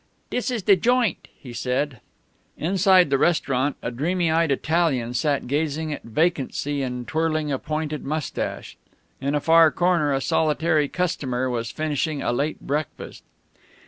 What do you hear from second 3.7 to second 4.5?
a dreamy